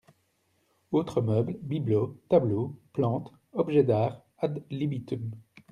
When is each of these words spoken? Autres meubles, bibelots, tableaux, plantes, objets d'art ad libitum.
Autres 0.91 1.21
meubles, 1.21 1.59
bibelots, 1.61 2.17
tableaux, 2.27 2.75
plantes, 2.91 3.31
objets 3.53 3.83
d'art 3.83 4.23
ad 4.39 4.63
libitum. 4.71 5.29